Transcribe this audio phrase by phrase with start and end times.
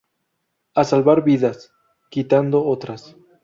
[0.73, 1.71] A salvar vidas,
[2.09, 3.15] quitando otras.